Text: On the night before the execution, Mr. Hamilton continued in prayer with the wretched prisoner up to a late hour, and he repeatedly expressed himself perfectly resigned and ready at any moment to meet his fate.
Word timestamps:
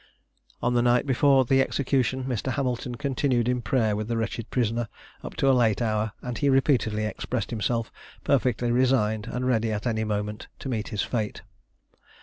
On 0.63 0.73
the 0.73 0.81
night 0.81 1.05
before 1.05 1.45
the 1.45 1.61
execution, 1.61 2.23
Mr. 2.23 2.53
Hamilton 2.53 2.95
continued 2.95 3.47
in 3.47 3.61
prayer 3.61 3.95
with 3.95 4.07
the 4.07 4.17
wretched 4.17 4.49
prisoner 4.49 4.87
up 5.23 5.35
to 5.35 5.47
a 5.47 5.53
late 5.53 5.79
hour, 5.79 6.13
and 6.23 6.39
he 6.39 6.49
repeatedly 6.49 7.05
expressed 7.05 7.51
himself 7.51 7.91
perfectly 8.23 8.71
resigned 8.71 9.27
and 9.27 9.45
ready 9.45 9.71
at 9.71 9.85
any 9.85 10.03
moment 10.03 10.47
to 10.57 10.69
meet 10.69 10.87
his 10.87 11.03
fate. 11.03 11.43